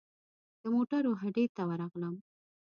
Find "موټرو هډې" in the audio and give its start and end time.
0.73-1.45